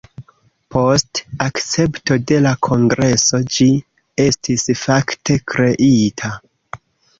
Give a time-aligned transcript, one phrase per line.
[0.75, 3.69] Post akcepto de la Kongreso ĝi
[4.27, 6.35] estis fakte kreita.